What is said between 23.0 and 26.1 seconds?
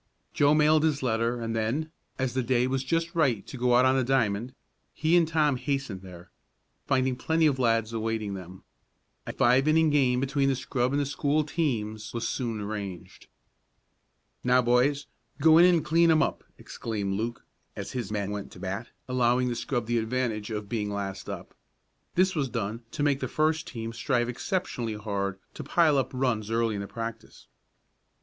make the first team strive exceptionally hard to pile up